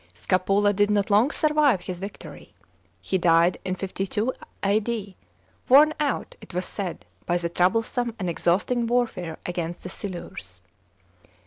Scapula 0.15 0.73
did 0.73 0.89
not 0.89 1.11
long 1.11 1.29
survive 1.29 1.81
his 1.81 1.99
victory. 1.99 2.55
He 3.01 3.19
died 3.19 3.59
in 3.63 3.75
52 3.75 4.33
A.D., 4.63 5.15
worn 5.69 5.93
out, 5.99 6.33
it 6.41 6.55
was 6.55 6.65
said, 6.65 7.05
by 7.27 7.37
the 7.37 7.49
troublesome 7.49 8.15
and 8.17 8.27
exhausting 8.27 8.87
warfare 8.87 9.37
against 9.45 9.83
the 9.83 9.89
Silures. 9.89 10.63